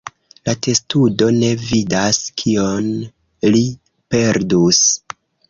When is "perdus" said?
4.17-4.83